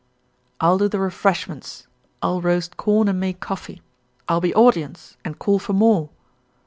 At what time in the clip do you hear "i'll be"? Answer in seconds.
4.27-4.51